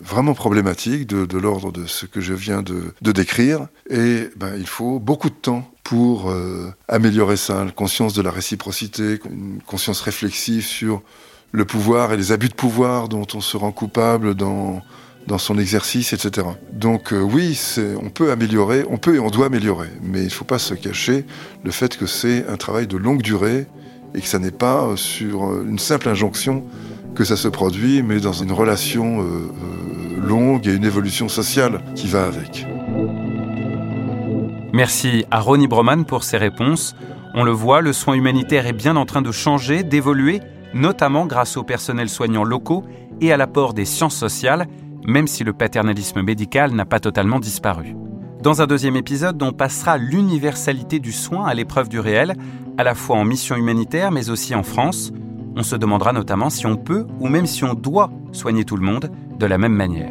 vraiment 0.00 0.34
problématiques, 0.34 1.06
de, 1.06 1.38
l'ordre 1.38 1.70
de 1.70 1.86
ce 1.86 2.06
que 2.06 2.20
je 2.20 2.34
viens 2.34 2.62
de, 2.62 2.92
décrire. 3.00 3.68
Et 3.88 4.28
ben, 4.36 4.54
il 4.56 4.66
faut 4.66 4.98
beaucoup 4.98 5.30
de 5.30 5.34
temps 5.34 5.70
pour 5.84 6.32
améliorer 6.88 7.36
ça, 7.36 7.64
la 7.64 7.70
conscience 7.70 8.14
de 8.14 8.22
la 8.22 8.30
réciprocité, 8.30 9.18
une 9.28 9.60
conscience 9.66 10.00
réflexive 10.00 10.64
sur 10.64 11.02
le 11.52 11.64
pouvoir 11.64 12.12
et 12.12 12.16
les 12.16 12.32
abus 12.32 12.48
de 12.48 12.54
pouvoir 12.54 13.08
dont 13.08 13.26
on 13.34 13.40
se 13.40 13.56
rend 13.56 13.72
coupable 13.72 14.34
dans, 14.34 14.82
dans 15.26 15.38
son 15.38 15.58
exercice, 15.58 16.12
etc. 16.12 16.46
Donc 16.72 17.12
oui, 17.12 17.58
on 18.02 18.10
peut 18.10 18.32
améliorer, 18.32 18.84
on 18.90 18.96
peut 18.96 19.16
et 19.16 19.18
on 19.18 19.30
doit 19.30 19.46
améliorer, 19.46 19.90
mais 20.02 20.20
il 20.20 20.24
ne 20.24 20.30
faut 20.30 20.44
pas 20.44 20.58
se 20.58 20.74
cacher 20.74 21.26
le 21.62 21.70
fait 21.70 21.96
que 21.96 22.06
c'est 22.06 22.46
un 22.48 22.56
travail 22.56 22.86
de 22.86 22.96
longue 22.96 23.22
durée 23.22 23.66
et 24.14 24.20
que 24.20 24.26
ça 24.26 24.38
n'est 24.38 24.50
pas 24.50 24.84
euh, 24.84 24.96
sur 24.96 25.44
euh, 25.44 25.66
une 25.68 25.78
simple 25.78 26.08
injonction 26.08 26.64
que 27.14 27.24
ça 27.24 27.36
se 27.36 27.48
produit, 27.48 28.02
mais 28.02 28.20
dans 28.20 28.32
une 28.32 28.52
relation 28.52 29.22
euh, 29.22 29.50
longue 30.26 30.66
et 30.66 30.74
une 30.74 30.84
évolution 30.84 31.28
sociale 31.28 31.82
qui 31.94 32.06
va 32.06 32.24
avec. 32.24 32.66
Merci 34.72 35.26
à 35.30 35.40
Ronnie 35.40 35.68
Broman 35.68 36.04
pour 36.06 36.24
ses 36.24 36.38
réponses. 36.38 36.94
On 37.34 37.44
le 37.44 37.50
voit, 37.50 37.82
le 37.82 37.92
soin 37.92 38.14
humanitaire 38.14 38.66
est 38.66 38.72
bien 38.72 38.96
en 38.96 39.04
train 39.04 39.20
de 39.20 39.32
changer, 39.32 39.82
d'évoluer, 39.82 40.40
notamment 40.74 41.26
grâce 41.26 41.56
au 41.56 41.62
personnel 41.62 42.08
soignant 42.08 42.44
locaux 42.44 42.84
et 43.20 43.32
à 43.32 43.36
l'apport 43.36 43.74
des 43.74 43.84
sciences 43.84 44.16
sociales, 44.16 44.66
même 45.06 45.26
si 45.26 45.44
le 45.44 45.52
paternalisme 45.52 46.22
médical 46.22 46.72
n'a 46.72 46.84
pas 46.84 47.00
totalement 47.00 47.40
disparu. 47.40 47.96
Dans 48.42 48.60
un 48.60 48.66
deuxième 48.66 48.96
épisode, 48.96 49.40
on 49.42 49.52
passera 49.52 49.98
l'universalité 49.98 50.98
du 50.98 51.12
soin 51.12 51.46
à 51.46 51.54
l'épreuve 51.54 51.88
du 51.88 52.00
réel, 52.00 52.34
à 52.76 52.84
la 52.84 52.94
fois 52.94 53.16
en 53.16 53.24
mission 53.24 53.56
humanitaire 53.56 54.10
mais 54.10 54.30
aussi 54.30 54.54
en 54.54 54.62
France. 54.62 55.12
On 55.54 55.62
se 55.62 55.76
demandera 55.76 56.12
notamment 56.12 56.50
si 56.50 56.66
on 56.66 56.76
peut 56.76 57.06
ou 57.20 57.28
même 57.28 57.46
si 57.46 57.62
on 57.64 57.74
doit 57.74 58.10
soigner 58.32 58.64
tout 58.64 58.76
le 58.76 58.84
monde 58.84 59.10
de 59.38 59.46
la 59.46 59.58
même 59.58 59.74
manière. 59.74 60.10